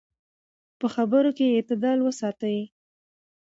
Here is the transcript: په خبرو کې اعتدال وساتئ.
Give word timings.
په 0.79 0.87
خبرو 0.95 1.31
کې 1.37 1.45
اعتدال 1.55 1.97
وساتئ. 2.03 2.57